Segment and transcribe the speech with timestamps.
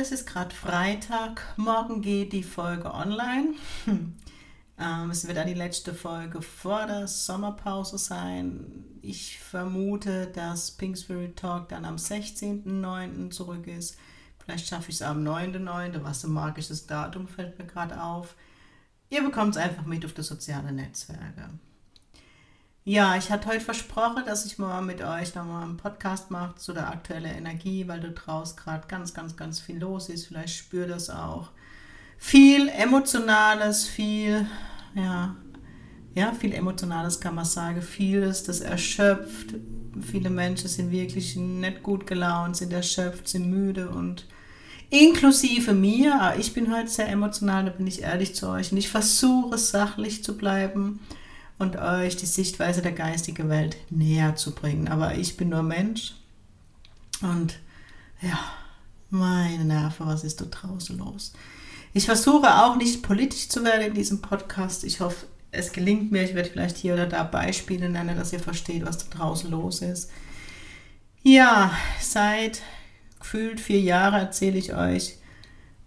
[0.00, 3.54] Es ist gerade Freitag, morgen geht die Folge online.
[4.80, 8.84] Ähm, es wird dann die letzte Folge vor der Sommerpause sein.
[9.02, 13.30] Ich vermute, dass Pink Spirit Talk dann am 16.09.
[13.32, 13.98] zurück ist.
[14.38, 18.36] Vielleicht schaffe ich es am 9.09., was ein magisches Datum fällt mir gerade auf.
[19.10, 21.50] Ihr bekommt es einfach mit auf die sozialen Netzwerke.
[22.84, 26.72] Ja, ich hatte heute versprochen, dass ich mal mit euch nochmal einen Podcast mache zu
[26.72, 30.26] der aktuellen Energie, weil da draußen gerade ganz, ganz, ganz viel los ist.
[30.26, 31.50] Vielleicht spürt das auch.
[32.16, 34.46] Viel Emotionales, viel,
[34.94, 35.36] ja,
[36.14, 37.82] ja, viel Emotionales kann man sagen.
[37.82, 39.54] Vieles, das erschöpft.
[40.10, 44.26] Viele Menschen sind wirklich nicht gut gelaunt, sind erschöpft, sind müde und
[44.88, 46.34] inklusive mir.
[46.38, 48.72] Ich bin heute sehr emotional, da bin ich ehrlich zu euch.
[48.72, 51.00] Und ich versuche sachlich zu bleiben
[51.58, 54.88] und euch die Sichtweise der geistigen Welt näher zu bringen.
[54.88, 56.14] Aber ich bin nur Mensch
[57.20, 57.58] und
[58.20, 58.38] ja,
[59.10, 61.32] meine Nerven, was ist da draußen los?
[61.94, 64.84] Ich versuche auch nicht politisch zu werden in diesem Podcast.
[64.84, 66.22] Ich hoffe, es gelingt mir.
[66.22, 69.82] Ich werde vielleicht hier oder da Beispiele nennen, dass ihr versteht, was da draußen los
[69.82, 70.10] ist.
[71.22, 72.62] Ja, seit
[73.18, 75.16] gefühlt vier Jahren erzähle ich euch,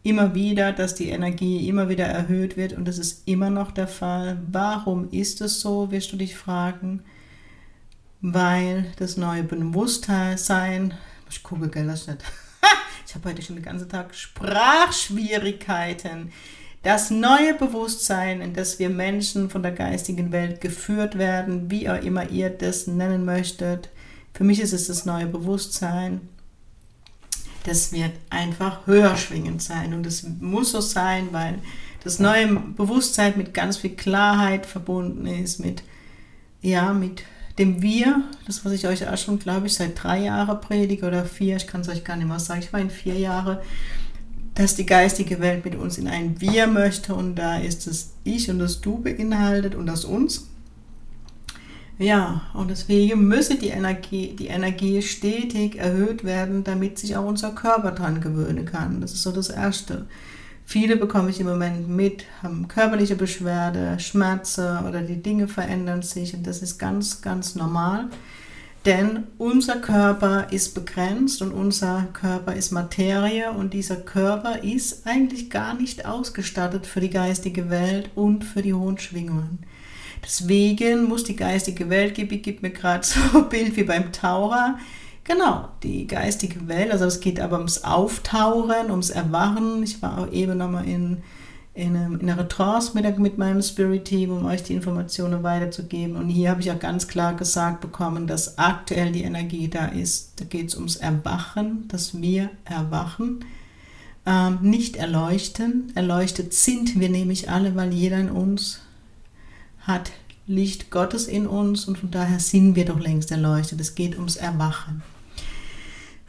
[0.04, 3.88] immer wieder, dass die Energie immer wieder erhöht wird und das ist immer noch der
[3.88, 4.42] Fall.
[4.52, 7.04] Warum ist es so, wirst du dich fragen?
[8.22, 10.96] Weil das neue Bewusstsein,
[11.30, 12.24] ich gucke, gell, das nicht.
[13.08, 16.32] ich habe heute schon den ganzen Tag Sprachschwierigkeiten.
[16.84, 22.02] Das neue Bewusstsein, in das wir Menschen von der geistigen Welt geführt werden, wie auch
[22.02, 23.90] immer ihr das nennen möchtet.
[24.34, 26.22] Für mich ist es das neue Bewusstsein
[27.64, 29.94] das wird einfach höher schwingend sein.
[29.94, 31.60] Und das muss so sein, weil
[32.04, 35.84] das neue Bewusstsein mit ganz viel Klarheit verbunden ist, mit,
[36.62, 37.24] ja, mit
[37.60, 41.26] dem Wir, das, was ich euch auch schon, glaube ich, seit drei Jahren predige oder
[41.26, 43.62] vier, ich kann es euch gar nicht mehr sagen, ich meine vier Jahre,
[44.56, 48.50] dass die geistige Welt mit uns in ein Wir möchte und da ist das Ich
[48.50, 50.48] und das Du beinhaltet und das Uns.
[52.02, 57.52] Ja, und deswegen müsse die Energie, die Energie stetig erhöht werden, damit sich auch unser
[57.52, 59.02] Körper dran gewöhnen kann.
[59.02, 60.08] Das ist so das Erste.
[60.66, 66.34] Viele bekomme ich im Moment mit, haben körperliche Beschwerde, Schmerzen oder die Dinge verändern sich
[66.34, 68.10] und das ist ganz, ganz normal.
[68.88, 75.52] Denn unser Körper ist begrenzt und unser Körper ist Materie und dieser Körper ist eigentlich
[75.52, 79.60] gar nicht ausgestattet für die geistige Welt und für die hohen Schwingungen.
[80.24, 84.78] Deswegen muss die geistige Welt, gibt, gibt mir gerade so ein Bild wie beim Taucher.
[85.24, 89.84] Genau, die geistige Welt, also es geht aber ums Auftauchen, ums Erwachen.
[89.84, 91.18] Ich war auch eben nochmal in,
[91.74, 96.16] in, in einer Trance mit, mit meinem Spirit-Team, um euch die Informationen weiterzugeben.
[96.16, 100.40] Und hier habe ich ja ganz klar gesagt bekommen, dass aktuell die Energie da ist.
[100.40, 103.46] Da geht es ums Erwachen, dass wir erwachen.
[104.26, 105.92] Ähm, nicht erleuchten.
[105.96, 108.82] Erleuchtet sind wir nämlich alle, weil jeder in uns
[109.82, 110.12] hat
[110.48, 113.80] Licht Gottes in uns und von daher sind wir doch längst erleuchtet.
[113.80, 115.02] Es geht ums Erwachen.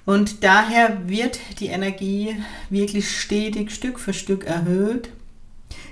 [0.05, 2.37] Und daher wird die Energie
[2.71, 5.11] wirklich stetig Stück für Stück erhöht,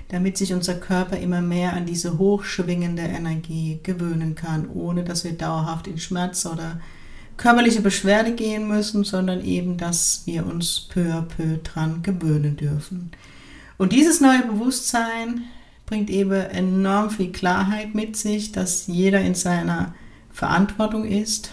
[0.09, 5.31] damit sich unser Körper immer mehr an diese hochschwingende Energie gewöhnen kann, ohne dass wir
[5.31, 6.81] dauerhaft in Schmerz oder
[7.37, 13.11] körperliche Beschwerde gehen müssen, sondern eben, dass wir uns peu à peu dran gewöhnen dürfen.
[13.77, 15.45] Und dieses neue Bewusstsein
[15.91, 19.93] bringt eben enorm viel Klarheit mit sich, dass jeder in seiner
[20.31, 21.51] Verantwortung ist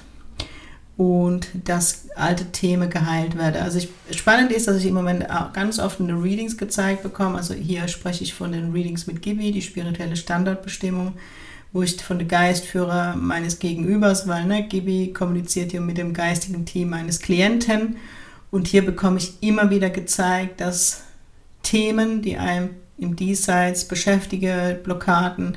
[0.96, 3.60] und dass alte Themen geheilt werden.
[3.60, 7.36] Also ich, spannend ist, dass ich im Moment auch ganz oft eine Readings gezeigt bekomme.
[7.36, 11.14] Also hier spreche ich von den Readings mit Gibi, die spirituelle Standardbestimmung,
[11.72, 16.64] wo ich von der Geistführer meines Gegenübers, weil ne, Gibi kommuniziert hier mit dem geistigen
[16.64, 17.96] Team meines Klienten
[18.52, 21.02] und hier bekomme ich immer wieder gezeigt, dass
[21.64, 25.56] Themen, die einem im Diesseits beschäftige, Blockaden,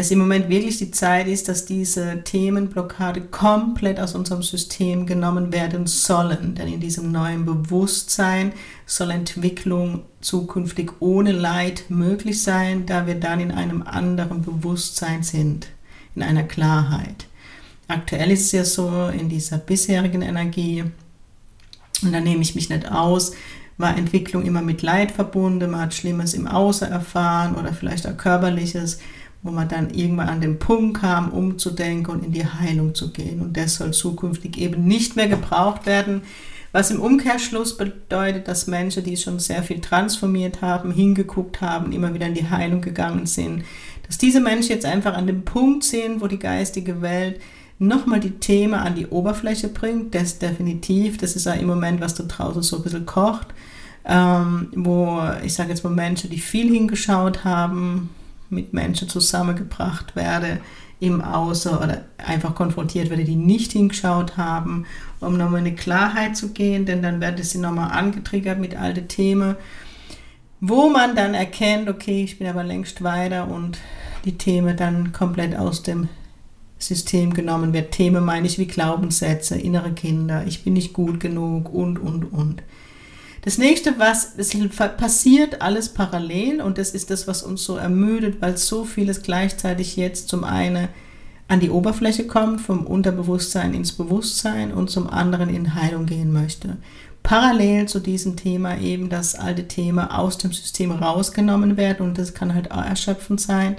[0.00, 5.52] es im Moment wirklich die Zeit ist, dass diese Themenblockade komplett aus unserem System genommen
[5.52, 6.54] werden sollen.
[6.54, 8.52] Denn in diesem neuen Bewusstsein
[8.86, 15.66] soll Entwicklung zukünftig ohne Leid möglich sein, da wir dann in einem anderen Bewusstsein sind,
[16.14, 17.26] in einer Klarheit.
[17.88, 20.84] Aktuell ist es ja so in dieser bisherigen Energie,
[22.02, 23.32] und da nehme ich mich nicht aus,
[23.78, 28.16] war Entwicklung immer mit Leid verbunden, man hat Schlimmes im Außer erfahren oder vielleicht auch
[28.16, 28.98] körperliches,
[29.42, 33.40] wo man dann irgendwann an den Punkt kam, umzudenken und in die Heilung zu gehen.
[33.40, 36.22] Und das soll zukünftig eben nicht mehr gebraucht werden,
[36.72, 42.12] was im Umkehrschluss bedeutet, dass Menschen, die schon sehr viel transformiert haben, hingeguckt haben, immer
[42.12, 43.64] wieder in die Heilung gegangen sind,
[44.06, 47.40] dass diese Menschen jetzt einfach an dem Punkt sind, wo die geistige Welt
[47.78, 52.14] nochmal die Themen an die Oberfläche bringt, das definitiv, das ist ja im Moment, was
[52.14, 53.48] da draußen so ein bisschen kocht,
[54.04, 58.10] ähm, wo ich sage jetzt mal Menschen, die viel hingeschaut haben,
[58.50, 60.60] mit Menschen zusammengebracht werde
[61.00, 64.86] im Außer oder einfach konfrontiert werde, die nicht hingeschaut haben,
[65.20, 69.54] um nochmal eine Klarheit zu gehen, denn dann werde sie nochmal angetriggert mit alten Themen,
[70.60, 73.78] wo man dann erkennt, okay, ich bin aber längst weiter und
[74.24, 76.08] die Themen dann komplett aus dem
[76.78, 77.92] System genommen wird.
[77.92, 82.62] Themen meine ich wie Glaubenssätze, innere Kinder, ich bin nicht gut genug und, und, und.
[83.42, 84.52] Das nächste, was es
[84.96, 89.96] passiert, alles parallel und das ist das, was uns so ermüdet, weil so vieles gleichzeitig
[89.96, 90.88] jetzt zum einen
[91.46, 96.76] an die Oberfläche kommt, vom Unterbewusstsein ins Bewusstsein und zum anderen in Heilung gehen möchte.
[97.22, 102.34] Parallel zu diesem Thema eben das alte Thema aus dem System rausgenommen wird und das
[102.34, 103.76] kann halt auch erschöpfend sein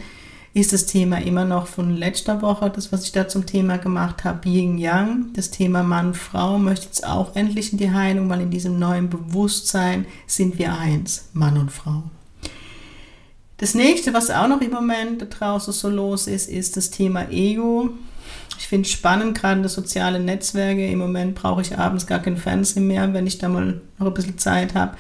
[0.54, 4.24] ist das Thema immer noch von letzter Woche, das, was ich da zum Thema gemacht
[4.24, 5.28] habe, Yin Yang.
[5.34, 9.10] Das Thema Mann, Frau möchte jetzt auch endlich in die Heilung, weil in diesem neuen
[9.10, 12.04] Bewusstsein sind wir eins, Mann und Frau.
[13.58, 17.30] Das nächste, was auch noch im Moment da draußen so los ist, ist das Thema
[17.30, 17.90] Ego.
[18.58, 20.88] Ich finde es spannend, gerade das soziale Netzwerke.
[20.88, 24.14] Im Moment brauche ich abends gar kein Fernsehen mehr, wenn ich da mal noch ein
[24.14, 24.98] bisschen Zeit habe.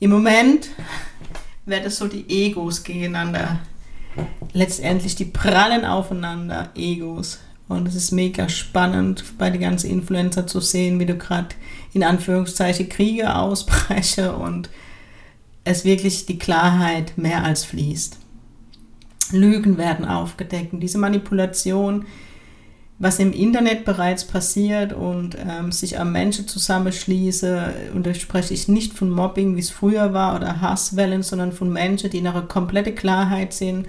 [0.00, 0.68] Im Moment
[1.66, 3.60] wird es so die Egos gegeneinander
[4.52, 7.38] letztendlich die prallen aufeinander, Egos.
[7.66, 11.54] Und es ist mega spannend, bei den ganzen Influencer zu sehen, wie du gerade
[11.92, 14.68] in Anführungszeichen Kriege ausbreche und
[15.64, 18.18] es wirklich die Klarheit mehr als fließt.
[19.32, 20.74] Lügen werden aufgedeckt.
[20.74, 22.04] Diese Manipulation,
[22.98, 28.68] was im Internet bereits passiert und ähm, sich am Menschen zusammenschließe, und da spreche ich
[28.68, 32.42] nicht von Mobbing, wie es früher war, oder Hasswellen, sondern von Menschen, die in einer
[32.42, 33.86] komplette Klarheit sind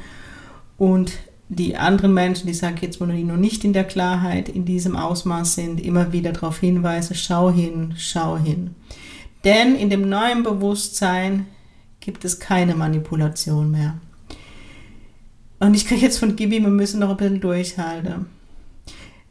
[0.78, 1.14] und
[1.50, 4.96] die anderen Menschen, die sage jetzt mal, die noch nicht in der Klarheit in diesem
[4.96, 8.72] Ausmaß sind, immer wieder darauf hinweise, schau hin, schau hin.
[9.44, 11.46] Denn in dem neuen Bewusstsein
[12.00, 14.00] gibt es keine Manipulation mehr.
[15.60, 18.26] Und ich kriege jetzt von Gibi, wir müssen noch ein bisschen durchhalten.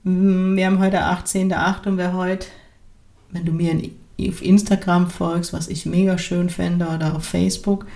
[0.06, 1.88] Wir haben heute 18.8.
[1.88, 2.46] und wer heute,
[3.30, 3.72] wenn du mir
[4.28, 7.86] auf Instagram folgst, was ich mega schön fände, oder auf Facebook,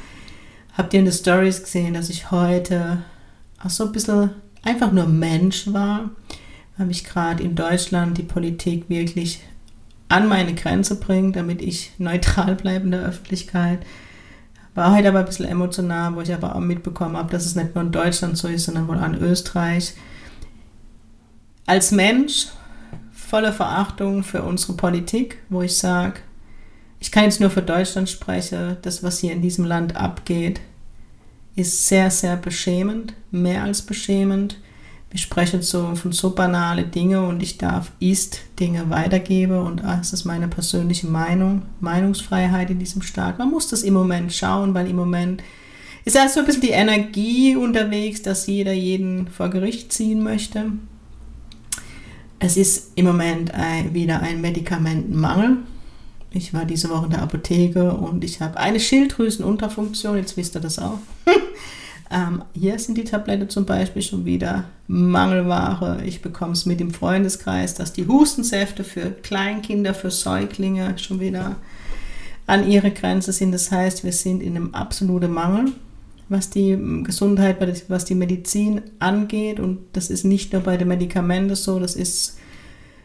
[0.73, 3.03] habt ihr in den Stories gesehen, dass ich heute
[3.63, 4.31] auch so ein bisschen
[4.63, 6.09] einfach nur Mensch war,
[6.79, 9.43] weil mich gerade in Deutschland die Politik wirklich
[10.09, 13.81] an meine Grenze bringt, damit ich neutral bleibe in der Öffentlichkeit.
[14.75, 17.75] War heute aber ein bisschen emotional, wo ich aber auch mitbekommen habe, dass es nicht
[17.75, 19.93] nur in Deutschland so ist, sondern wohl an Österreich.
[21.69, 22.47] Als Mensch
[23.13, 26.21] voller Verachtung für unsere Politik, wo ich sage,
[26.99, 30.63] ich kann jetzt nur für Deutschland sprechen, das, was hier in diesem Land abgeht,
[31.57, 34.57] ist sehr, sehr beschämend, mehr als beschämend.
[35.11, 40.25] Wir sprechen so von so banale Dinge und ich darf Ist-Dinge weitergeben und das ist
[40.25, 43.39] meine persönliche Meinung, Meinungsfreiheit in diesem Staat.
[43.39, 45.43] Man muss das im Moment schauen, weil im Moment
[46.07, 50.73] ist erst so ein bisschen die Energie unterwegs, dass jeder jeden vor Gericht ziehen möchte.
[52.41, 55.59] Es ist im Moment ein, wieder ein Medikamentenmangel.
[56.31, 60.61] Ich war diese Woche in der Apotheke und ich habe eine Schilddrüsenunterfunktion, jetzt wisst ihr
[60.61, 60.99] das auch.
[62.11, 66.03] ähm, hier sind die Tablette zum Beispiel schon wieder Mangelware.
[66.05, 71.57] Ich bekomme es mit dem Freundeskreis, dass die Hustensäfte für Kleinkinder, für Säuglinge schon wieder
[72.47, 73.53] an ihre Grenze sind.
[73.53, 75.73] Das heißt, wir sind in einem absoluten Mangel,
[76.29, 77.57] was die Gesundheit,
[77.89, 79.61] was die Medizin angeht.
[79.61, 82.39] Und das ist nicht nur bei den Medikamenten so, das ist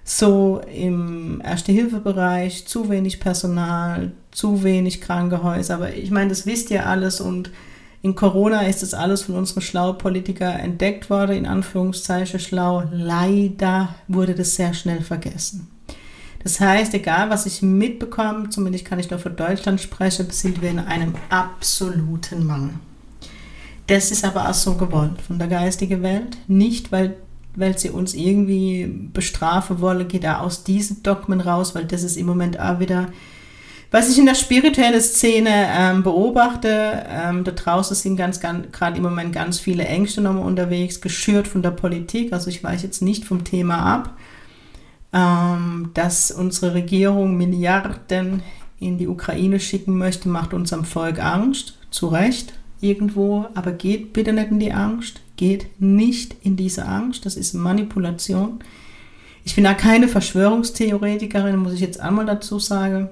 [0.04, 5.76] so im Erste-Hilfe-Bereich zu wenig Personal, zu wenig Krankenhäuser.
[5.76, 7.52] Aber ich meine, das wisst ihr alles und
[8.02, 12.84] in Corona ist das alles von unseren schlauen Politikern entdeckt worden, in Anführungszeichen schlau.
[12.92, 15.70] Leider wurde das sehr schnell vergessen.
[16.44, 20.70] Das heißt, egal was ich mitbekomme, zumindest kann ich nur für Deutschland sprechen, sind wir
[20.70, 22.74] in einem absoluten Mangel.
[23.94, 26.36] Das ist aber auch so gewollt von der geistigen Welt.
[26.48, 27.16] Nicht, weil
[27.56, 32.18] weil sie uns irgendwie bestrafen wollen, geht er aus diesen Dogmen raus, weil das ist
[32.18, 33.10] im Moment auch wieder,
[33.92, 38.98] was ich in der spirituellen Szene ähm, beobachte, ähm, da draußen sind ganz, ganz gerade
[38.98, 43.04] im Moment ganz viele Ängste nochmal unterwegs, geschürt von der Politik, also ich weiche jetzt
[43.04, 44.18] nicht vom Thema ab,
[45.14, 48.42] ähm, dass unsere Regierung Milliarden
[48.80, 54.34] in die Ukraine schicken möchte, macht unserem Volk Angst, zu Recht irgendwo, aber geht bitte
[54.34, 58.60] nicht in die Angst, geht nicht in diese Angst, das ist Manipulation.
[59.46, 63.10] Ich bin da keine Verschwörungstheoretikerin, muss ich jetzt einmal dazu sagen.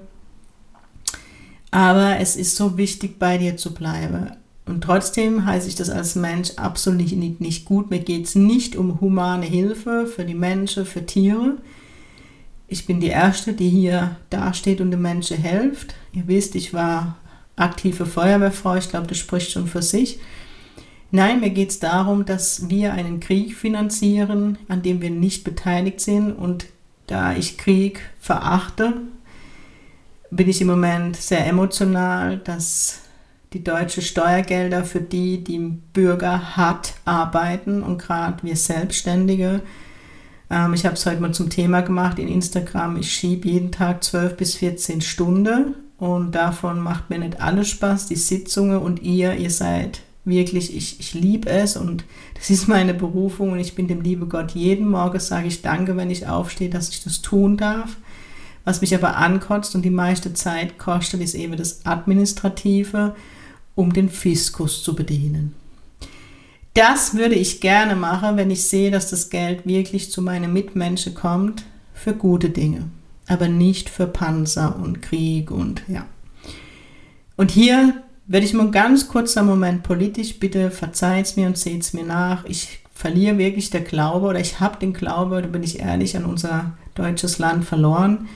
[1.70, 4.32] Aber es ist so wichtig, bei dir zu bleiben.
[4.64, 7.90] Und trotzdem heiße ich das als Mensch absolut nicht, nicht gut.
[7.90, 11.56] Mir geht es nicht um humane Hilfe für die Menschen, für Tiere.
[12.68, 15.94] Ich bin die Erste, die hier dasteht und den Menschen hilft.
[16.12, 17.16] Ihr wisst, ich war
[17.56, 18.76] aktive Feuerwehrfrau.
[18.76, 20.18] Ich glaube, das spricht schon für sich.
[21.10, 26.00] Nein, mir geht es darum, dass wir einen Krieg finanzieren, an dem wir nicht beteiligt
[26.00, 26.32] sind.
[26.32, 26.66] Und
[27.06, 28.94] da ich Krieg verachte,
[30.30, 33.00] bin ich im Moment sehr emotional, dass
[33.52, 39.60] die deutsche Steuergelder für die, die Bürger hart arbeiten und gerade wir Selbstständige.
[40.50, 42.96] Ähm, ich habe es heute mal zum Thema gemacht in Instagram.
[42.96, 48.06] Ich schiebe jeden Tag 12 bis 14 Stunden und davon macht mir nicht alles Spaß,
[48.08, 52.02] die Sitzungen und ihr, ihr seid wirklich, ich, ich liebe es und
[52.34, 55.96] das ist meine Berufung und ich bin dem liebe Gott jeden Morgen, sage ich danke,
[55.96, 57.98] wenn ich aufstehe, dass ich das tun darf.
[58.64, 63.14] Was mich aber ankotzt und die meiste Zeit kostet, ist eben das Administrative,
[63.76, 65.54] um den Fiskus zu bedienen.
[66.74, 71.14] Das würde ich gerne machen, wenn ich sehe, dass das Geld wirklich zu meinen Mitmenschen
[71.14, 71.62] kommt,
[71.94, 72.90] für gute Dinge,
[73.32, 76.06] aber nicht für Panzer und Krieg und ja.
[77.36, 81.92] Und hier werde ich mal ganz kurzer Moment politisch, bitte verzeiht mir und seht es
[81.92, 82.44] mir nach.
[82.44, 86.24] Ich verliere wirklich der Glaube oder ich habe den Glaube, da bin ich ehrlich, an
[86.24, 88.28] unser deutsches Land verloren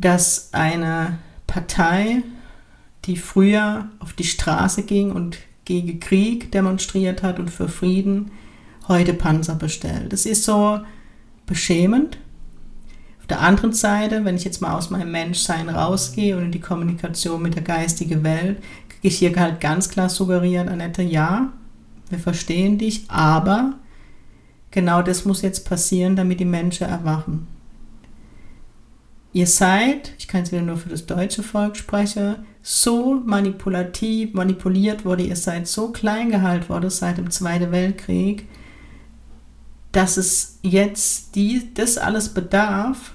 [0.00, 2.22] dass eine Partei,
[3.04, 8.30] die früher auf die Straße ging und gegen Krieg demonstriert hat und für Frieden,
[8.86, 10.12] heute Panzer bestellt.
[10.12, 10.80] Das ist so
[11.46, 12.18] beschämend.
[13.28, 17.42] Der anderen Seite, wenn ich jetzt mal aus meinem Menschsein rausgehe und in die Kommunikation
[17.42, 21.52] mit der geistigen Welt, kriege ich hier halt ganz klar suggeriert, Annette, ja,
[22.08, 23.74] wir verstehen dich, aber
[24.70, 27.46] genau das muss jetzt passieren, damit die Menschen erwachen.
[29.34, 35.04] Ihr seid, ich kann es wieder nur für das deutsche Volk sprechen, so manipulativ, manipuliert
[35.04, 38.48] wurde, ihr seid so klein gehalten worden seit dem Zweiten Weltkrieg,
[39.92, 43.12] dass es jetzt die, das alles bedarf.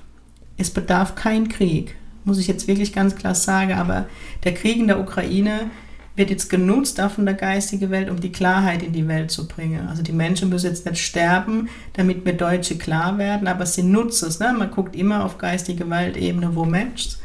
[0.57, 4.07] Es bedarf kein Krieg, muss ich jetzt wirklich ganz klar sagen, aber
[4.43, 5.71] der Krieg in der Ukraine
[6.15, 9.47] wird jetzt genutzt, auch von der geistigen Welt, um die Klarheit in die Welt zu
[9.47, 9.87] bringen.
[9.87, 14.27] Also die Menschen müssen jetzt nicht sterben, damit wir Deutsche klar werden, aber sie nutzen
[14.27, 14.39] es.
[14.39, 14.53] Ne?
[14.53, 17.17] Man guckt immer auf geistige Weltebene, wo matcht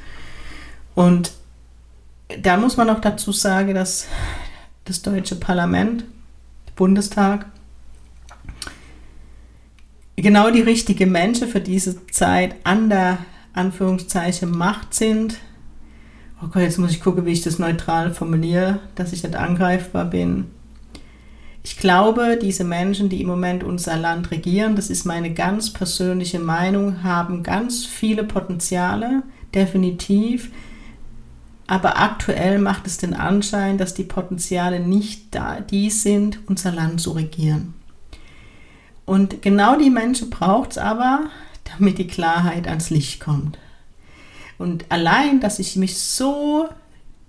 [0.95, 1.33] Und
[2.43, 4.07] da muss man auch dazu sagen, dass
[4.87, 6.05] das deutsche Parlament,
[6.75, 7.47] Bundestag,
[10.23, 13.19] genau die richtigen Menschen für diese Zeit an der
[13.53, 15.39] Anführungszeichen Macht sind,
[16.43, 20.05] oh Gott, jetzt muss ich gucken, wie ich das neutral formuliere, dass ich nicht angreifbar
[20.05, 20.47] bin.
[21.63, 26.39] Ich glaube, diese Menschen, die im Moment unser Land regieren, das ist meine ganz persönliche
[26.39, 29.23] Meinung, haben ganz viele Potenziale,
[29.55, 30.51] definitiv.
[31.67, 37.03] Aber aktuell macht es den Anschein, dass die Potenziale nicht da, die sind, unser Land
[37.03, 37.75] zu regieren.
[39.09, 41.31] Und genau die Menschen braucht es aber,
[41.65, 43.59] damit die Klarheit ans Licht kommt.
[44.59, 46.69] Und allein, dass ich mich so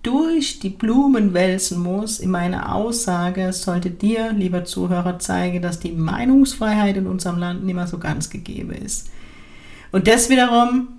[0.03, 5.93] durch die Blumen wälzen muss in meiner Aussage, sollte dir, lieber Zuhörer, zeigen, dass die
[5.93, 9.09] Meinungsfreiheit in unserem Land nicht mehr so ganz gegeben ist.
[9.93, 10.89] Und das wiederum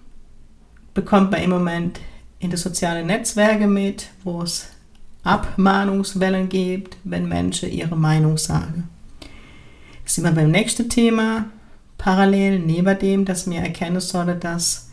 [0.95, 2.01] bekommt man im Moment
[2.39, 4.71] in den sozialen Netzwerken mit, wo es
[5.25, 8.89] Abmahnungswellen gibt, wenn Menschen ihre Meinung sagen.
[10.11, 11.45] Sind wir beim nächsten Thema,
[11.97, 14.91] parallel neben dem, dass wir erkennen sollen, dass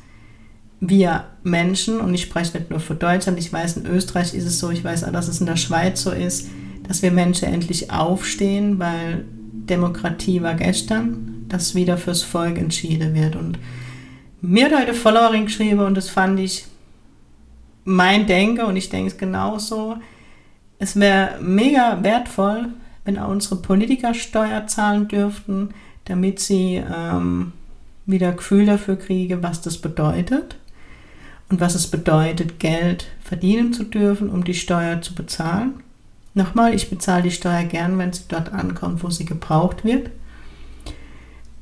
[0.79, 4.59] wir Menschen, und ich spreche nicht nur für Deutschland, ich weiß, in Österreich ist es
[4.59, 6.49] so, ich weiß auch, dass es in der Schweiz so ist,
[6.87, 13.35] dass wir Menschen endlich aufstehen, weil Demokratie war gestern, dass wieder fürs Volk entschieden wird.
[13.35, 13.57] Und
[14.41, 16.65] mir hat heute Followerin geschrieben und das fand ich
[17.85, 19.97] mein Denken und ich denke es genauso.
[20.77, 22.69] Es wäre mega wertvoll,
[23.07, 25.69] wenn unsere Politiker Steuer zahlen dürften,
[26.05, 27.53] damit sie ähm,
[28.05, 30.57] wieder Gefühl dafür kriegen, was das bedeutet
[31.49, 35.75] und was es bedeutet, Geld verdienen zu dürfen, um die Steuer zu bezahlen.
[36.33, 40.09] Nochmal, ich bezahle die Steuer gern, wenn sie dort ankommt, wo sie gebraucht wird,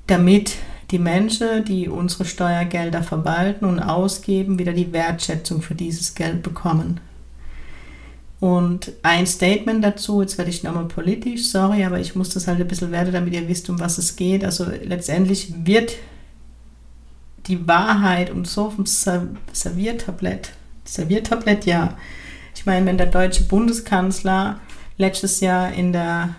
[0.08, 0.56] damit
[0.90, 7.00] die Menschen, die unsere Steuergelder verwalten und ausgeben, wieder die Wertschätzung für dieses Geld bekommen.
[8.46, 12.62] Und ein Statement dazu, jetzt werde ich nochmal politisch, sorry, aber ich muss das halt
[12.62, 14.46] ein bisschen werden, damit ihr wisst, um was es geht.
[14.46, 15.94] Also letztendlich wird
[17.48, 20.52] die Wahrheit und so dem Serviertablett
[20.84, 21.98] Serviertablett, ja.
[22.54, 24.60] Ich meine, wenn der deutsche Bundeskanzler
[25.00, 26.36] letztes Jahr in der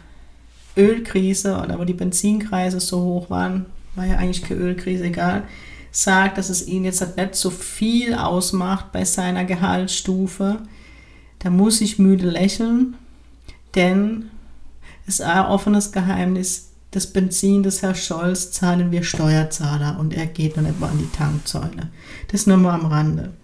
[0.77, 5.43] Ölkrise oder wo die Benzinpreise so hoch waren, war ja eigentlich keine Ölkrise, egal,
[5.91, 10.61] sagt, dass es ihn jetzt halt nicht so viel ausmacht bei seiner Gehaltsstufe,
[11.39, 12.95] da muss ich müde lächeln,
[13.75, 14.31] denn
[15.07, 20.27] es ist ein offenes Geheimnis, das Benzin des Herrn Scholz zahlen wir Steuerzahler und er
[20.27, 21.91] geht nicht mal an die Tankzäune.
[22.29, 23.35] Das nur mal am Rande.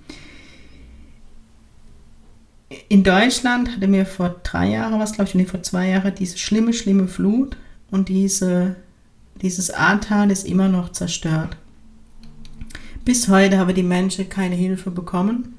[2.89, 6.39] In Deutschland hatte mir vor drei Jahren, was glaube ich, nee, vor zwei Jahren, diese
[6.39, 7.57] schlimme, schlimme Flut
[7.91, 8.77] und diese,
[9.43, 11.57] dieses Ahrtal ist immer noch zerstört.
[13.05, 15.57] Bis heute haben die Menschen keine Hilfe bekommen.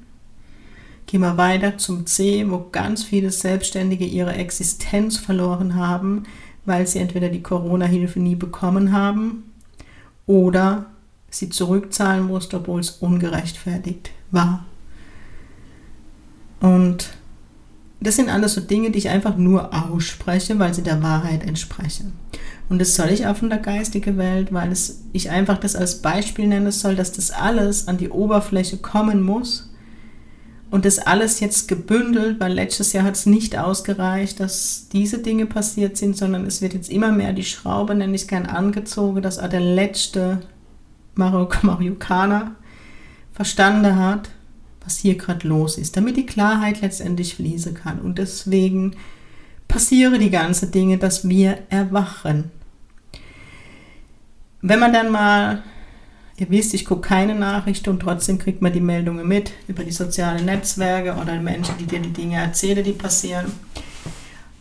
[1.06, 6.24] Gehen wir weiter zum C, wo ganz viele Selbstständige ihre Existenz verloren haben,
[6.64, 9.52] weil sie entweder die Corona-Hilfe nie bekommen haben
[10.26, 10.86] oder
[11.30, 14.64] sie zurückzahlen mussten, obwohl es ungerechtfertigt war.
[16.60, 17.10] Und
[18.00, 22.12] das sind alles so Dinge, die ich einfach nur ausspreche, weil sie der Wahrheit entsprechen.
[22.68, 26.02] Und das soll ich auch von der geistigen Welt, weil es, ich einfach das als
[26.02, 29.70] Beispiel nennen soll, dass das alles an die Oberfläche kommen muss.
[30.74, 35.46] Und das alles jetzt gebündelt, weil letztes Jahr hat es nicht ausgereicht, dass diese Dinge
[35.46, 39.38] passiert sind, sondern es wird jetzt immer mehr die Schraube, nenne ich gern, angezogen, dass
[39.38, 40.40] auch der letzte
[41.14, 42.56] Marokkaner
[43.32, 44.30] verstanden hat,
[44.82, 48.00] was hier gerade los ist, damit die Klarheit letztendlich fließen kann.
[48.00, 48.96] Und deswegen
[49.68, 52.50] passieren die ganzen Dinge, dass wir erwachen.
[54.60, 55.62] Wenn man dann mal,
[56.36, 59.92] ihr wisst, ich gucke keine Nachrichten und trotzdem kriegt man die Meldungen mit über die
[59.92, 63.52] sozialen Netzwerke oder Menschen, die dir die Dinge erzählen, die passieren.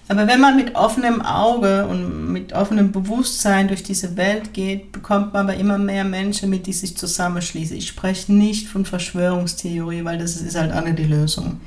[0.10, 5.34] Aber wenn man mit offenem Auge und mit offenem Bewusstsein durch diese Welt geht, bekommt
[5.34, 7.78] man aber immer mehr Menschen mit, die sich zusammenschließen.
[7.78, 11.62] Ich spreche nicht von Verschwörungstheorie, weil das ist halt auch nicht die Lösung.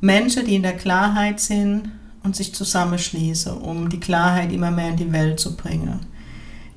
[0.00, 4.96] Menschen, die in der Klarheit sind und sich zusammenschließen, um die Klarheit immer mehr in
[4.96, 6.00] die Welt zu bringen.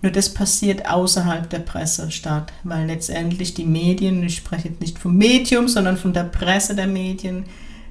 [0.03, 4.99] Nur das passiert außerhalb der Presse statt, weil letztendlich die Medien, ich spreche jetzt nicht
[4.99, 7.45] vom Medium, sondern von der Presse der Medien,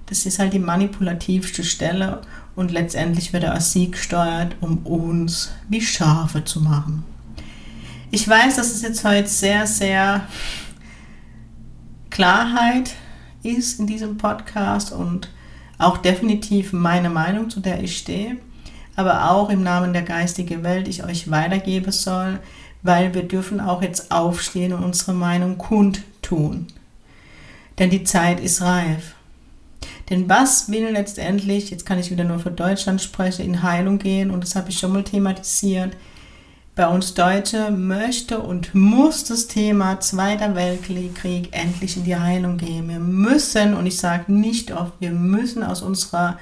[0.07, 2.21] das ist halt die manipulativste Stelle
[2.55, 7.03] und letztendlich wird er als Sieg gesteuert, um uns wie Schafe zu machen.
[8.11, 10.27] Ich weiß, dass es jetzt heute sehr, sehr
[12.11, 12.95] Klarheit
[13.43, 15.31] ist in diesem Podcast und
[15.79, 18.37] auch definitiv meine Meinung, zu der ich stehe,
[18.97, 22.39] aber auch im Namen der geistigen Welt ich euch weitergeben soll,
[22.83, 26.67] weil wir dürfen auch jetzt aufstehen und unsere Meinung kundtun.
[27.79, 29.15] Denn die Zeit ist reif.
[30.11, 34.31] Denn was will letztendlich, jetzt kann ich wieder nur für Deutschland sprechen, in Heilung gehen
[34.31, 35.97] und das habe ich schon mal thematisiert.
[36.75, 42.89] Bei uns Deutsche möchte und muss das Thema Zweiter Weltkrieg endlich in die Heilung gehen.
[42.89, 46.39] Wir müssen, und ich sage nicht oft, wir müssen aus unserer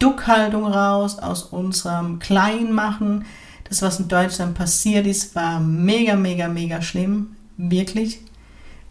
[0.00, 3.26] Duckhaltung raus, aus unserem Kleinmachen.
[3.68, 7.36] Das, was in Deutschland passiert ist, war mega, mega, mega schlimm.
[7.56, 8.18] Wirklich.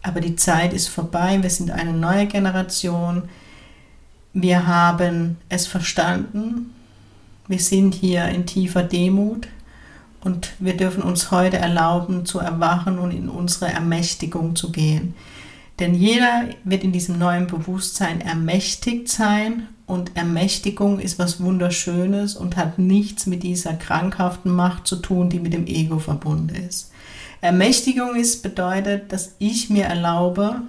[0.02, 1.38] Aber die Zeit ist vorbei.
[1.42, 3.24] Wir sind eine neue Generation.
[4.32, 6.72] Wir haben es verstanden.
[7.48, 9.48] Wir sind hier in tiefer Demut
[10.22, 15.14] und wir dürfen uns heute erlauben zu erwachen und in unsere Ermächtigung zu gehen.
[15.80, 22.56] Denn jeder wird in diesem neuen Bewusstsein ermächtigt sein und Ermächtigung ist was Wunderschönes und
[22.56, 26.92] hat nichts mit dieser krankhaften Macht zu tun, die mit dem Ego verbunden ist.
[27.40, 30.62] Ermächtigung ist bedeutet, dass ich mir erlaube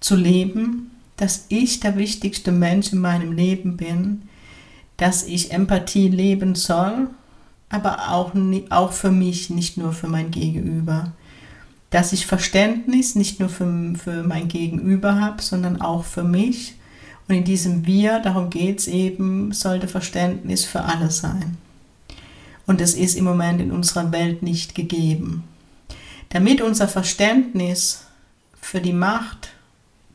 [0.00, 4.22] zu leben, dass ich der wichtigste Mensch in meinem Leben bin,
[4.96, 7.08] dass ich Empathie leben soll,
[7.68, 8.32] aber auch,
[8.70, 11.12] auch für mich, nicht nur für mein Gegenüber.
[11.90, 16.77] Dass ich Verständnis nicht nur für, für mein Gegenüber habe, sondern auch für mich.
[17.28, 21.58] Und in diesem Wir, darum geht es eben, sollte Verständnis für alle sein.
[22.66, 25.44] Und es ist im Moment in unserer Welt nicht gegeben.
[26.30, 28.06] Damit unser Verständnis
[28.60, 29.50] für die Macht,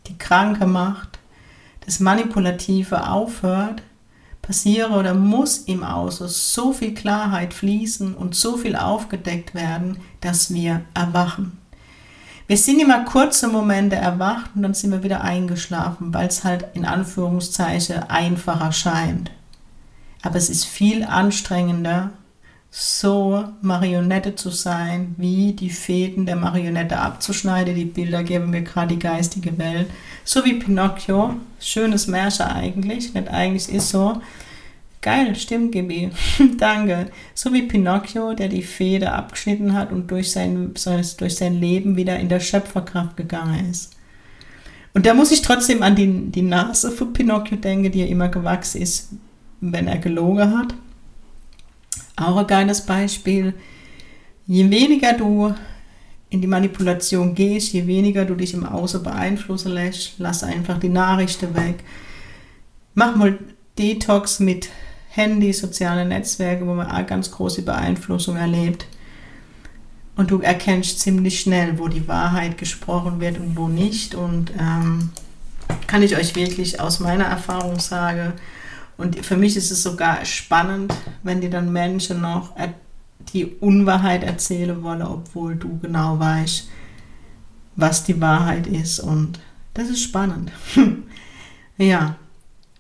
[0.08, 1.20] die kranke Macht,
[1.86, 3.82] das Manipulative aufhört,
[4.42, 10.54] passiere oder muss im Außen so viel Klarheit fließen und so viel aufgedeckt werden, dass
[10.54, 11.63] wir erwachen.
[12.48, 16.66] Wir sind immer kurze Momente erwacht und dann sind wir wieder eingeschlafen, weil es halt
[16.74, 19.32] in Anführungszeichen einfacher scheint.
[20.22, 22.12] Aber es ist viel anstrengender,
[22.76, 27.76] so Marionette zu sein, wie die Fäden der Marionette abzuschneiden.
[27.76, 29.88] Die Bilder geben mir gerade die geistige Welt.
[30.24, 31.36] So wie Pinocchio.
[31.60, 33.14] Schönes Märchen eigentlich.
[33.14, 34.22] Nicht eigentlich ist so.
[35.04, 36.12] Geil, stimmt, Gibi.
[36.58, 37.12] Danke.
[37.34, 42.18] So wie Pinocchio, der die Feder abgeschnitten hat und durch sein, durch sein Leben wieder
[42.18, 43.98] in der Schöpferkraft gegangen ist.
[44.94, 48.30] Und da muss ich trotzdem an die, die Nase von Pinocchio denken, die ja immer
[48.30, 49.10] gewachsen ist,
[49.60, 50.74] wenn er gelogen hat.
[52.16, 53.54] Auch ein geiles Beispiel.
[54.48, 55.54] Je weniger du
[56.30, 60.90] in die Manipulation gehst, je weniger du dich im Außen beeinflussen lässt, lass einfach die
[60.90, 61.84] Nachrichten weg.
[62.94, 63.38] Mach mal
[63.78, 64.70] Detox mit
[65.16, 68.88] Handy, soziale Netzwerke, wo man auch ganz große Beeinflussung erlebt.
[70.16, 74.16] Und du erkennst ziemlich schnell, wo die Wahrheit gesprochen wird und wo nicht.
[74.16, 75.12] Und ähm,
[75.86, 78.34] kann ich euch wirklich aus meiner Erfahrung sagen.
[78.98, 82.56] Und für mich ist es sogar spannend, wenn die dann Menschen noch
[83.34, 86.70] die Unwahrheit erzählen wollen, obwohl du genau weißt,
[87.76, 89.00] was die Wahrheit ist.
[89.00, 89.40] Und
[89.76, 90.52] das ist spannend.
[91.78, 92.16] ja,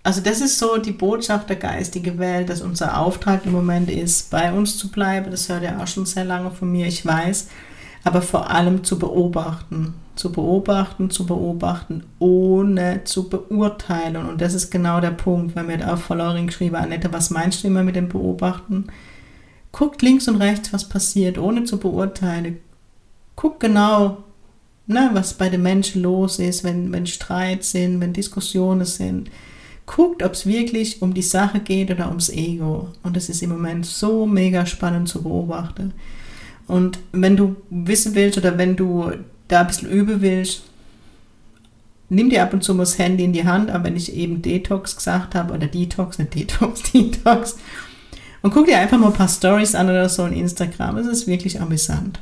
[0.03, 4.29] also das ist so die Botschaft der geistigen Welt, dass unser Auftrag im Moment ist,
[4.29, 5.31] bei uns zu bleiben.
[5.31, 7.47] Das hört ja auch schon sehr lange von mir, ich weiß.
[8.03, 9.93] Aber vor allem zu beobachten.
[10.15, 14.17] Zu beobachten, zu beobachten, ohne zu beurteilen.
[14.17, 17.63] Und das ist genau der Punkt, weil mir da auch Following geschrieben, Annette, was meinst
[17.63, 18.87] du immer mit dem Beobachten?
[19.71, 22.59] Guckt links und rechts, was passiert, ohne zu beurteilen.
[23.35, 24.17] Guckt genau,
[24.85, 29.31] ne, was bei den Menschen los ist, wenn, wenn Streit sind, wenn Diskussionen sind
[29.85, 32.89] guckt, ob es wirklich um die Sache geht oder ums Ego.
[33.03, 35.93] Und das ist im Moment so mega spannend zu beobachten.
[36.67, 39.11] Und wenn du wissen willst oder wenn du
[39.47, 40.63] da ein bisschen üben willst,
[42.09, 44.41] nimm dir ab und zu mal das Handy in die Hand, aber wenn ich eben
[44.41, 47.57] Detox gesagt habe, oder Detox, nicht Detox, Detox,
[48.41, 50.97] und guck dir einfach mal ein paar Stories an oder so in Instagram.
[50.97, 52.19] Es ist wirklich amüsant.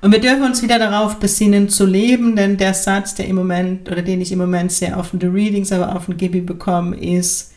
[0.00, 3.90] Und wir dürfen uns wieder darauf besinnen zu leben, denn der Satz, der im Moment
[3.90, 6.96] oder den ich im Moment sehr oft in den Readings, aber auch von Gibi bekomme,
[6.96, 7.52] ist,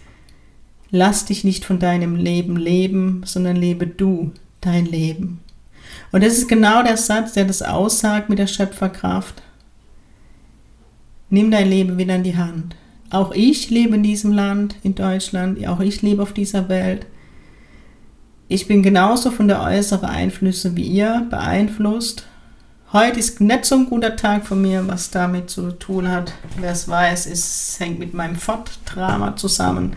[0.89, 5.39] lass dich nicht von deinem Leben leben, sondern lebe du dein Leben.
[6.11, 9.41] Und das ist genau der Satz, der das aussagt mit der Schöpferkraft.
[11.29, 12.75] Nimm dein Leben wieder in die Hand.
[13.11, 17.05] Auch ich lebe in diesem Land, in Deutschland, auch ich lebe auf dieser Welt.
[18.47, 22.25] Ich bin genauso von der äußeren Einflüsse wie ihr beeinflusst
[22.93, 26.33] Heute ist nicht so ein guter Tag von mir, was damit zu tun hat.
[26.57, 29.95] Wer es weiß, es hängt mit meinem Ford-Drama zusammen,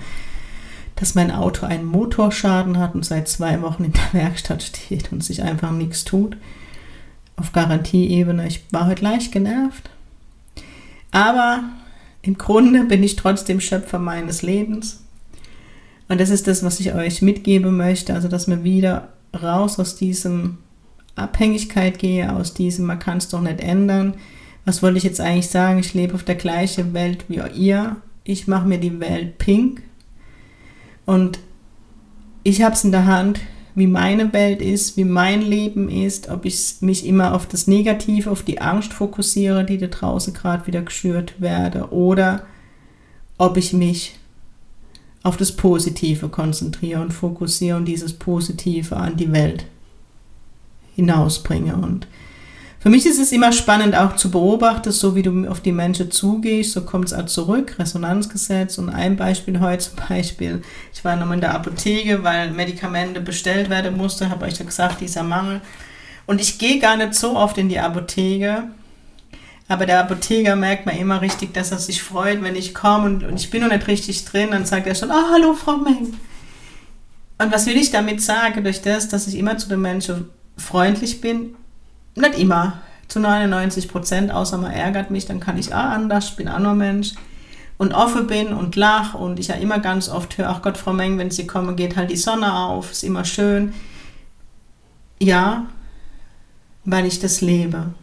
[0.95, 5.25] dass mein Auto einen Motorschaden hat und seit zwei Wochen in der Werkstatt steht und
[5.25, 6.37] sich einfach nichts tut.
[7.35, 8.47] Auf Garantieebene.
[8.47, 9.91] Ich war heute leicht genervt.
[11.11, 11.65] Aber
[12.23, 15.03] im Grunde bin ich trotzdem Schöpfer meines Lebens.
[16.07, 18.15] Und das ist das, was ich euch mitgeben möchte.
[18.15, 20.59] Also, dass wir wieder raus aus diesem
[21.17, 24.15] Abhängigkeit gehe, aus diesem, man kann es doch nicht ändern.
[24.65, 25.79] Was wollte ich jetzt eigentlich sagen?
[25.79, 27.97] Ich lebe auf der gleichen Welt wie ihr.
[28.25, 29.83] Ich mache mir die Welt pink.
[31.05, 31.39] Und
[32.43, 33.41] ich habe es in der Hand,
[33.75, 38.31] wie meine Welt ist, wie mein Leben ist, ob ich mich immer auf das Negative,
[38.31, 42.47] auf die Angst fokussiere, die da draußen gerade wieder geschürt werde, oder
[43.37, 44.17] ob ich mich
[45.23, 49.67] auf das Positive konzentriere und fokussiere und dieses Positive an die Welt
[50.95, 51.77] hinausbringe.
[51.77, 52.07] Und
[52.81, 56.11] für mich ist es immer spannend auch zu beobachten, so wie du auf die Menschen
[56.11, 58.77] zugehst, so kommt es auch zurück, Resonanzgesetz.
[58.77, 63.71] Und ein Beispiel heute zum Beispiel, ich war nochmal in der Apotheke, weil Medikamente bestellt
[63.71, 65.63] werden musste, habe euch ja gesagt, dieser Mangel.
[66.27, 68.65] Und ich gehe gar nicht so oft in die Apotheke,
[69.67, 73.25] aber der Apotheker merkt man immer richtig, dass er sich freut, wenn ich komme und,
[73.25, 75.79] und ich bin noch nicht richtig drin, dann sagt er schon, ah, oh, hallo Frau
[75.79, 76.15] Meng.
[77.39, 78.63] Und was will ich damit sagen?
[78.63, 81.55] Durch das, dass ich immer zu den Menschen freundlich bin,
[82.15, 86.37] nicht immer, zu 99 Prozent, außer man ärgert mich, dann kann ich auch anders, ich
[86.37, 87.15] bin auch nur Mensch
[87.77, 90.93] und offen bin und lach und ich ja immer ganz oft höre, ach Gott, Frau
[90.93, 93.75] Meng, wenn Sie kommen, geht halt die Sonne auf, ist immer schön.
[95.21, 95.67] Ja,
[96.85, 97.95] weil ich das lebe.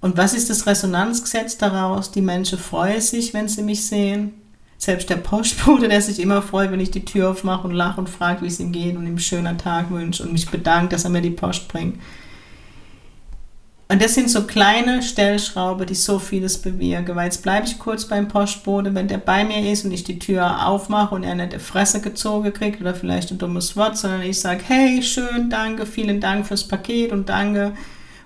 [0.00, 2.10] Und was ist das Resonanzgesetz daraus?
[2.10, 4.32] Die Menschen freuen sich, wenn sie mich sehen.
[4.78, 8.08] Selbst der Postbote, der sich immer freut, wenn ich die Tür aufmache und lache und
[8.08, 11.04] fragt, wie es ihm geht und ihm einen schönen Tag wünscht und mich bedankt, dass
[11.04, 11.98] er mir die Post bringt.
[13.90, 17.16] Und das sind so kleine Stellschrauben, die so vieles bewirken.
[17.16, 20.18] Weil jetzt bleibe ich kurz beim Postbote, wenn der bei mir ist und ich die
[20.18, 24.22] Tür aufmache und er nicht die Fresse gezogen kriegt oder vielleicht ein dummes Wort, sondern
[24.22, 27.72] ich sage, hey, schön, danke, vielen Dank fürs Paket und danke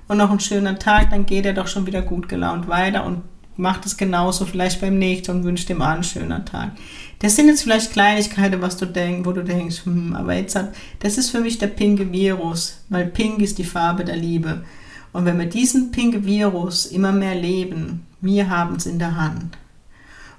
[0.08, 3.22] und noch einen schönen Tag, dann geht er doch schon wieder gut gelaunt weiter und
[3.62, 6.72] macht es genauso vielleicht beim nächsten und wünscht ihm einen schönen Tag.
[7.20, 10.74] Das sind jetzt vielleicht Kleinigkeiten, was du denkst, wo du denkst, hm, aber jetzt hat,
[10.98, 14.64] das ist für mich der pinke Virus, weil pink ist die Farbe der Liebe.
[15.12, 19.56] Und wenn wir diesen pinke Virus immer mehr leben, wir haben es in der Hand.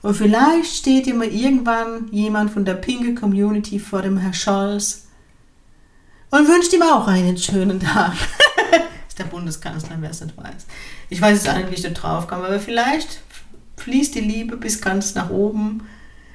[0.01, 5.07] Und vielleicht steht immer irgendwann jemand von der pinke Community vor dem Herr Scholz
[6.29, 8.13] und wünscht ihm auch einen schönen Tag.
[9.13, 10.65] ist der Bundeskanzler, wer es nicht weiß.
[11.09, 13.21] Ich weiß es eigentlich, wie ich da drauf kam, aber vielleicht
[13.77, 15.83] fließt die Liebe bis ganz nach oben.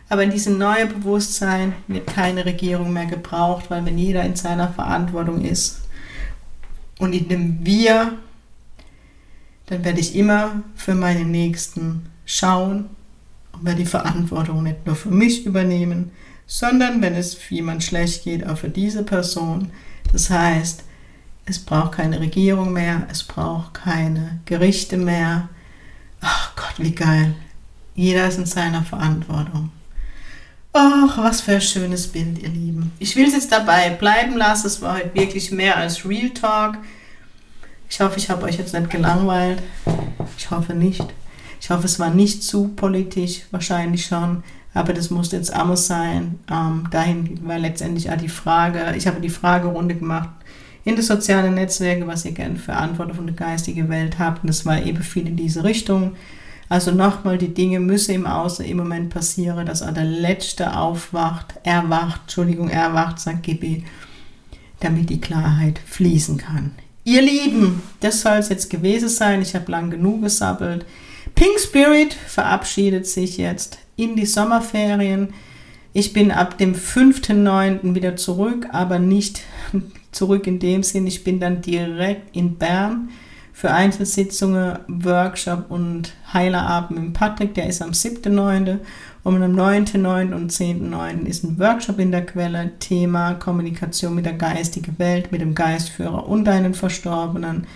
[0.09, 4.69] Aber in diesem neuen Bewusstsein wird keine Regierung mehr gebraucht, weil wenn jeder in seiner
[4.69, 5.81] Verantwortung ist
[7.01, 8.17] und in dem Wir,
[9.67, 12.89] dann werde ich immer für meine Nächsten schauen
[13.53, 16.13] und werde die Verantwortung nicht nur für mich übernehmen,
[16.47, 19.73] sondern wenn es jemand schlecht geht, auch für diese Person.
[20.13, 20.85] Das heißt,
[21.49, 25.49] es braucht keine Regierung mehr, es braucht keine Gerichte mehr.
[26.21, 27.35] Ach Gott, wie geil.
[27.95, 29.71] Jeder ist in seiner Verantwortung.
[30.75, 32.93] Ach, was für ein schönes Bild, ihr Lieben.
[32.99, 34.67] Ich will es jetzt dabei bleiben lassen.
[34.67, 36.77] Es war heute wirklich mehr als Real Talk.
[37.89, 39.63] Ich hoffe, ich habe euch jetzt nicht gelangweilt.
[40.37, 41.05] Ich hoffe nicht.
[41.61, 44.45] Ich hoffe, es war nicht zu politisch, wahrscheinlich schon.
[44.75, 46.39] Aber das muss jetzt anders sein.
[46.51, 50.29] Ähm, dahin war letztendlich auch die Frage, ich habe die Fragerunde gemacht
[50.89, 54.43] in den sozialen Netzwerken, was ihr gerne für Antworten von der geistigen Welt habt.
[54.43, 56.17] Und es war eben viel in diese Richtung.
[56.71, 61.55] Also nochmal, die Dinge müssen im Außen im Moment passieren, dass auch der Letzte aufwacht,
[61.63, 63.85] erwacht, Entschuldigung, erwacht, sagt Gibi,
[64.81, 66.73] damit die Klarheit fließen kann.
[67.05, 69.43] Ihr Lieben, das soll es jetzt gewesen sein.
[69.43, 70.87] Ich habe lang genug gesabbelt.
[71.35, 75.35] Pink Spirit verabschiedet sich jetzt in die Sommerferien.
[75.93, 77.95] Ich bin ab dem 5.9.
[77.95, 79.43] wieder zurück, aber nicht
[80.13, 81.07] zurück in dem Sinn.
[81.07, 83.11] Ich bin dann direkt in Bern
[83.53, 88.79] für Einzelsitzungen, Workshop und Heilerabend mit Patrick, der ist am 7.9.
[89.25, 90.33] Und am 9.9.
[90.33, 91.27] und 10.9.
[91.27, 96.29] ist ein Workshop in der Quelle, Thema Kommunikation mit der geistigen Welt, mit dem Geistführer
[96.29, 97.67] und deinen Verstorbenen.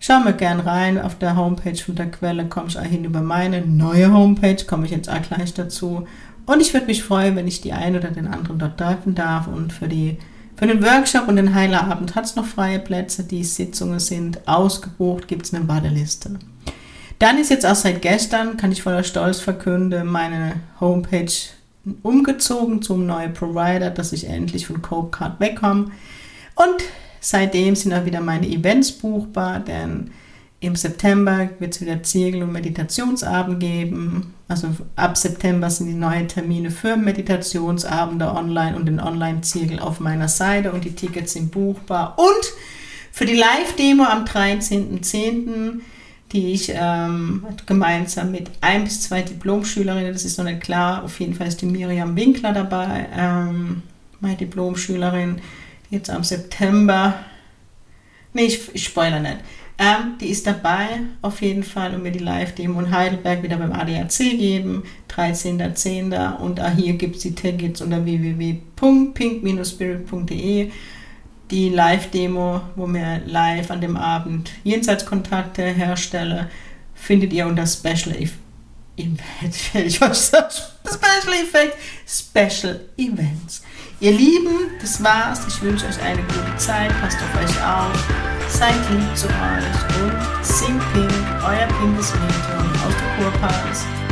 [0.00, 3.62] Schau mal gern rein auf der Homepage von der Quelle, kommst auch hin über meine
[3.64, 6.06] neue Homepage, komme ich jetzt auch gleich dazu.
[6.44, 9.46] Und ich würde mich freuen, wenn ich die einen oder den anderen dort treffen darf.
[9.46, 10.18] Und für, die,
[10.56, 13.24] für den Workshop und den Heilerabend hat es noch freie Plätze.
[13.24, 16.38] Die Sitzungen sind ausgebucht, gibt es eine Warteliste.
[17.18, 21.32] Dann ist jetzt auch seit gestern, kann ich voller Stolz verkünden, meine Homepage
[22.02, 25.90] umgezogen zum neuen Provider, dass ich endlich von Copecard wegkomme.
[26.54, 26.84] Und
[27.20, 30.10] seitdem sind auch wieder meine Events buchbar, denn
[30.66, 34.34] im September wird es wieder Ziegel- und Meditationsabend geben.
[34.48, 40.28] Also ab September sind die neuen Termine für Meditationsabende online und den Online-Ziegel auf meiner
[40.28, 42.18] Seite und die Tickets sind buchbar.
[42.18, 42.52] Und
[43.12, 45.80] für die Live-Demo am 13.10.,
[46.32, 51.20] die ich ähm, gemeinsam mit ein bis zwei Diplomschülerinnen, das ist noch nicht klar, auf
[51.20, 53.82] jeden Fall ist die Miriam Winkler dabei, ähm,
[54.20, 55.40] meine Diplomschülerin,
[55.88, 57.14] die jetzt am September,
[58.32, 59.38] nee, ich, ich spoilere nicht,
[59.76, 63.72] ähm, die ist dabei auf jeden Fall und mir die Live-Demo in Heidelberg wieder beim
[63.72, 66.36] ADAC geben, 13.10.
[66.36, 70.70] Und auch hier gibt es die Tickets unter www.pink-spirit.de.
[71.50, 76.46] Die Live-Demo, wo wir live an dem Abend Jenseitskontakte herstellen,
[76.94, 78.38] findet ihr unter Special Event.
[79.74, 80.54] Ich wollte sagen,
[80.86, 83.64] Special Effect, Special Events.
[83.98, 85.40] Ihr Lieben, das war's.
[85.48, 86.92] Ich wünsche euch eine gute Zeit.
[87.00, 88.33] Passt auf euch auf.
[88.48, 91.12] Seid lieb zu euch und sing pink,
[91.44, 94.03] euer pinkes Medium aus der Kurpals.